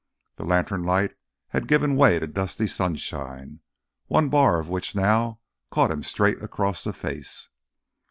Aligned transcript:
The 0.37 0.45
lantern 0.45 0.81
light 0.83 1.15
had 1.49 1.67
given 1.67 1.95
way 1.95 2.17
to 2.17 2.25
dusty 2.25 2.65
sunshine, 2.65 3.59
one 4.07 4.29
bar 4.29 4.59
of 4.59 4.67
which 4.67 4.95
now 4.95 5.41
caught 5.69 5.91
him 5.91 6.01
straight 6.01 6.41
across 6.41 6.83
the 6.83 6.91
face. 6.91 7.49